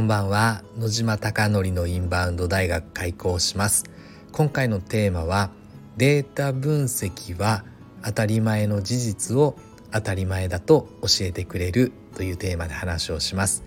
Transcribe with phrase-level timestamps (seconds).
[0.00, 0.64] こんばんは。
[0.78, 3.84] 野島貴則のインバウンド大学開校します。
[4.32, 5.50] 今回のテーマは
[5.98, 7.66] データ分析は
[8.02, 9.58] 当たり前の事実を
[9.92, 13.62] 当たり前だと教えてくれるというテーマで話をします。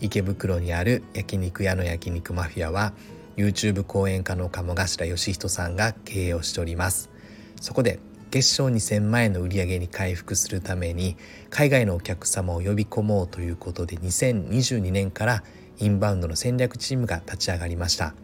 [0.00, 2.92] 池袋にある焼肉屋の焼肉マフィアは
[3.36, 7.10] YouTube 講演家の鴨頭義人さんが経営をしております。
[7.60, 8.00] そこで
[8.32, 11.16] 月賞2000万円の売り上げに回復するために
[11.48, 15.44] 海外のお客様を呼び込もうということで2022年から
[15.78, 18.14] インバウンドの戦略チームが立ち上がりました。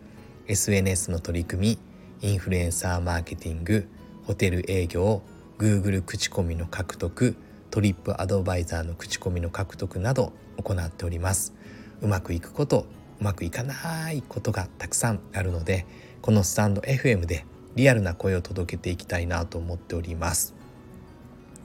[0.46, 1.78] SNS の取り組
[2.22, 3.86] みインフルエンサーマーケティング
[4.24, 5.22] ホテル営業
[5.58, 7.36] Google 口コミの獲得
[7.70, 11.52] トリップアドバイザーの口コミの獲得など行っております。
[12.00, 12.86] うまくいくこと
[13.20, 15.86] うまくいかないことがたくさんあるので
[16.22, 17.44] このスタンド FM で
[17.76, 20.54] リアルな声を届けていきたいなと思っております。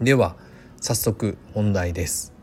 [0.02, 0.36] では
[0.82, 2.34] 早速本題です。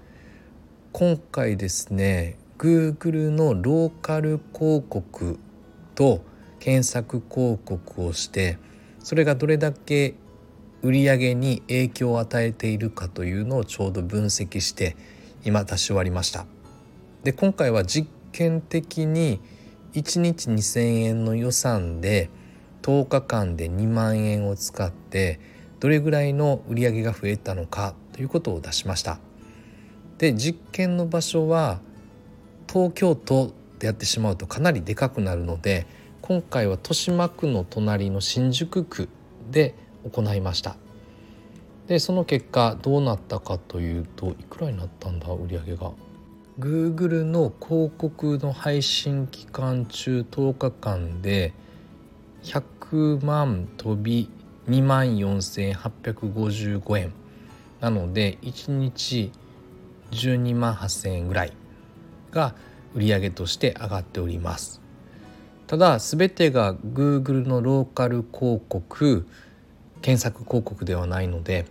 [0.93, 5.39] 今回ですね Google のローカル広告
[5.95, 6.25] と
[6.61, 8.57] 検索広告をして
[9.01, 10.15] それがどれだけ
[10.81, 14.97] 売り上げに影響を与えているかというのをちょうど分析して
[15.45, 16.47] 今出し終わりました。
[17.23, 19.41] で今回は実験的に
[19.93, 22.31] 1日2,000円の予算で
[22.81, 25.39] 10日間で2万円を使って
[25.81, 29.19] どれぐらいの売り上げが増えたのかということを出しました。
[30.17, 31.81] で実験の場所は
[32.75, 35.87] 東京都でやってしまうとかなりでかくなるので
[36.23, 39.09] 今回は豊島区の隣の新宿区
[39.49, 40.75] で行いました。
[41.87, 45.93] でその結果どうなったかというといくらになったんだ売上が。
[46.59, 51.53] Google の広告の配信期間中10日間で
[52.43, 54.29] 100万飛び
[54.69, 57.13] 2万4855円。
[57.79, 59.31] なので1日
[60.11, 61.53] 12万8,000円ぐらい。
[62.35, 62.55] が
[62.95, 64.81] 売上として上がっております。
[65.67, 69.27] ただ全てが Google のローカル広告
[70.03, 71.65] 検索広告ではないので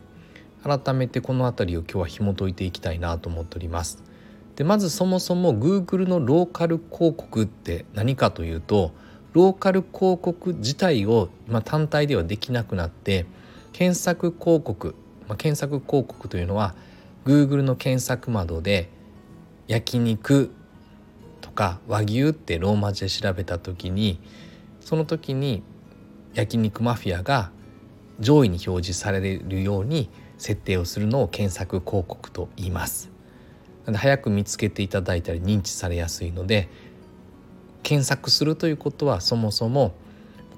[0.64, 4.02] 改めてこの辺りを今日は紐解いていきたいなと思っております。
[4.56, 8.92] でまずそもそも Google のローカル広告って何かというと
[9.34, 13.26] ローカル広告自体を今単体ではできなくなって
[13.72, 14.96] 検索広告、
[15.28, 16.76] まあ、検索広告というのは
[17.26, 18.90] Google の検索窓で
[19.74, 20.52] 焼肉
[21.42, 24.20] とか和牛ってローマ字で調べた時に
[24.82, 25.64] その時に
[26.36, 27.50] 焼肉マフィアが
[28.20, 33.10] 上位に表示されるように設定をするのを検索広告と言います。
[33.86, 36.70] なので早く見つけていただいたり認知されやすいので
[37.82, 39.96] 検索するということはそもそも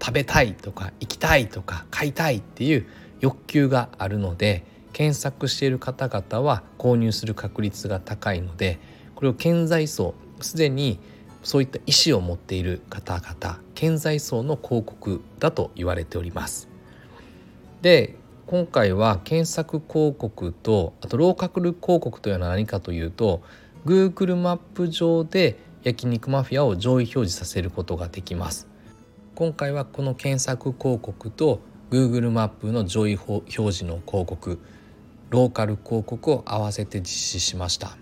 [0.01, 2.85] 食べたいとか行きたいとか買いたいっていう
[3.21, 8.79] 欲求があるので検索している方々は購入する確率が高いので
[9.15, 10.99] これを顕在層すでに
[11.43, 16.69] そういった意思を持っている方々顕在層の広告だと言われております。
[17.81, 18.15] で
[18.47, 23.41] 今回は検索広告とあとローカル広告というのは何かというと
[23.85, 28.67] Google マップ上で焼肉マフィアを上位表示させることができます
[29.35, 31.59] 今回はこの検索広告と
[31.91, 34.59] Google マップの上位表示の広告
[35.29, 37.97] ローカル広告を合わせて実施しました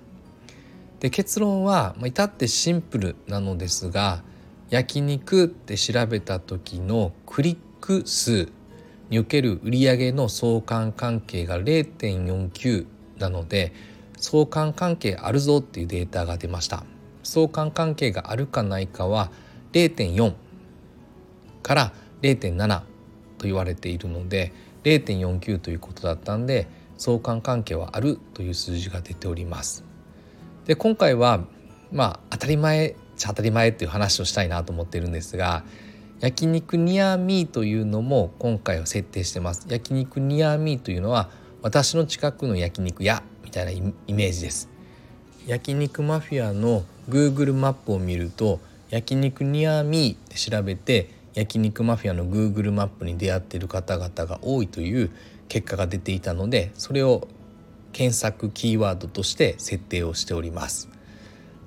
[1.03, 4.23] で結論は至ってシンプルなのですが
[4.69, 8.49] 焼肉って調べた時のクリック数
[9.09, 12.85] における売上の相関関係が0.49
[13.17, 13.73] なので
[14.17, 16.85] 相関関係あるぞっていうデータが出ました
[17.21, 19.29] 相関関係があるかないかは
[19.73, 20.33] 0.4
[21.63, 22.85] から0.7と
[23.41, 24.53] 言われているので
[24.85, 29.92] 0.49ということだったんで相関関係はあるという数字が出ております。
[30.65, 31.45] で今回は
[31.91, 35.63] まあ当たり前ちゃ当たり前っていう話をしたいなと思っているんですが
[36.19, 39.65] 焼肉ニアミーというのも今回は設定してます。
[39.67, 41.29] 焼肉ニアミーというのは
[41.61, 44.69] 私の近くの焼肉屋みたいなイメージです。
[45.45, 55.11] 焼肉マフィアの Google マップを見ると焼肉ニアミーって調べて焼肉マフィアの Google マップに出会っている方々が多いという
[55.49, 57.27] 結果が出ていたのでそれを
[57.93, 60.89] 検索キーワードとして設定をしております。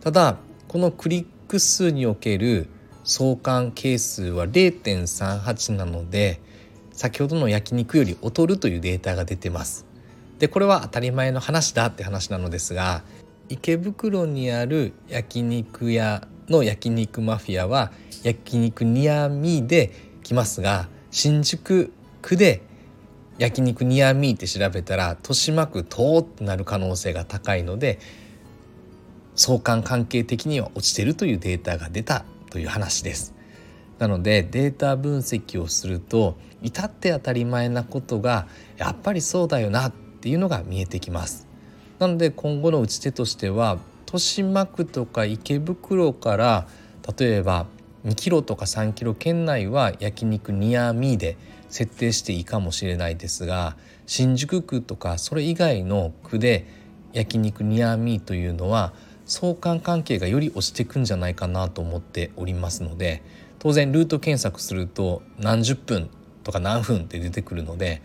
[0.00, 0.36] ただ
[0.68, 2.68] このクリック数における
[3.04, 6.40] 相関係数は0.38なので
[6.92, 9.86] 先ほどの焼肉より劣るというデータが出てます。
[10.38, 13.02] でこれは当たり前の話だって話なのですが
[13.48, 22.62] 池袋にある焼肉屋の焼肉マフィアは焼肉ニアミーで来ますが新宿区で
[23.38, 27.98] 焼肉ニアミーって調べたら豊島区等ってなる可能性が高いので
[29.34, 33.34] 相関関係的には落ちてるというデータが出たという話です。
[33.98, 38.46] なのでデータ分析をすると至って当たり前なことが
[38.76, 41.46] やっぱりそうだよなっていうのが見えてきます。
[41.98, 46.66] なので今後の打ち手としては豊島区とか池袋から
[47.18, 47.66] 例えば
[48.04, 51.36] 2キロとか3キロ圏内は焼肉ニアミーで
[51.68, 53.76] 設定していいかもしれないですが
[54.06, 56.66] 新宿区とかそれ以外の区で
[57.12, 58.92] 焼肉ニアミーというのは
[59.24, 63.22] 相関関係がより落ちていくんじゃないかなと思っておりますので
[63.58, 66.10] 当然ルート検索すると何十分
[66.44, 68.02] とか何分って出てくるので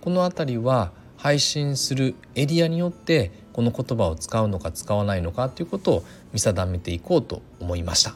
[0.00, 8.14] この辺りは配信するエリアによってこの言葉を使うのか使わないのかということを見定めていこうと思いました。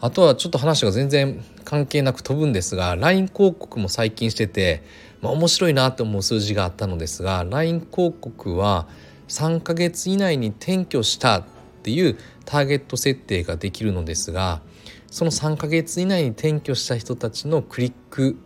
[0.00, 4.82] あとはちょっと話が全然関係なく飛ぶんですが LINE 広告も最近してて、
[5.20, 8.88] まあ、面白いなと思う数字があったのですが LINE 広告は
[9.28, 11.44] 3ヶ月以内に転居したっ
[11.82, 14.62] ていうターゲット設定ができるのですが
[15.10, 18.36] その3ヶ月以内に転居した人たちのクリック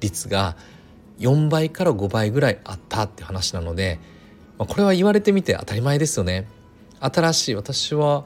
[0.00, 0.56] 率が
[1.18, 3.98] 4倍から5倍ぐらいあったって話なので、
[4.58, 6.48] まあ、これは言われてみて当たり前ですよね。
[7.00, 8.24] 新しい私は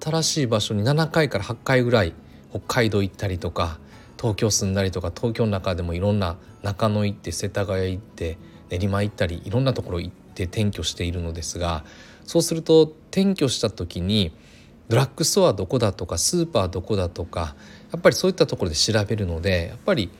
[0.00, 2.14] 新しい場所に7回から8回ぐらい
[2.50, 3.78] 北海道行ったりとか
[4.16, 8.38] 東京住んだりとか東京の中でもいろんな中野行って世田谷行って
[8.70, 11.84] 練馬行ったりいろんなところ行って転居しているのですが
[12.24, 14.32] そうすると転居した時に
[14.88, 17.54] ドラッグストアどこだとかスーパーどこだとか
[17.92, 20.10] やっぱりそういったところで調べるのでやっぱり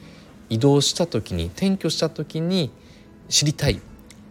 [0.49, 2.71] 移動した時に転居した時に
[3.29, 3.81] 知りたい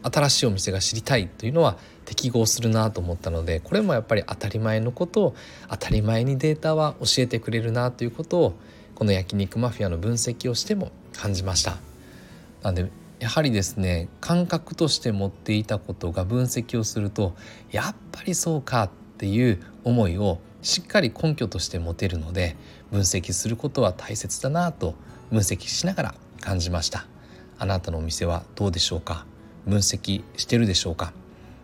[0.03, 5.35] 新しいお店が知りたいというのは適合するなと思ったのでこれもやっぱり当たり前のことを
[5.69, 8.53] 当たり前にデータは教えてくれるなということを
[8.95, 11.77] この焼肉マフィアの分析をしても感じました。
[12.61, 12.89] なんで
[13.19, 17.33] やはりですね感覚として持っていたことが分析をすると
[17.71, 22.55] やっぱりそうかっていう思いをしっかり根拠として持てるので
[22.91, 24.95] 分析することは大切だなと
[25.29, 27.05] 分析しながら感じました
[27.57, 29.25] あなたのお店はどうでしょうか？
[29.65, 31.13] 分析してるでしょうか。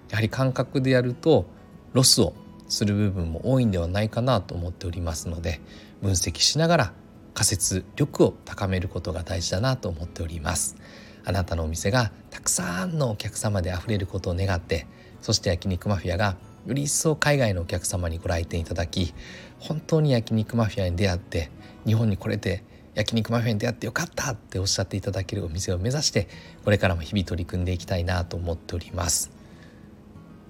[0.09, 1.45] やはり感覚でやると
[1.93, 2.33] ロスを
[2.67, 5.59] する部分も多いんではないかなと思っておりますので
[6.01, 6.93] 分析しながら
[7.33, 10.77] 仮説力を高めることが大事だなと思っております。
[11.25, 14.87] あなたのお店がたくさんのお客様であふれることを願って
[15.21, 19.13] そして焼肉マフィアがより一層海外のお客様にご来店いただき
[19.59, 21.51] 本当に焼肉マフィアに出会って
[21.85, 22.63] 日本に来れて
[22.99, 26.27] 焼肉マフィンでやってよかったっておっしゃっていただけるお店を目指して
[26.65, 29.31] これからも日々取り組んでいきたいなと思っております。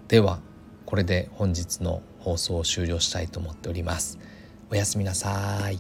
[0.08, 0.40] では
[0.88, 4.18] これで本日の放送を終了したいと思っております。
[4.72, 5.80] おやすみなさい。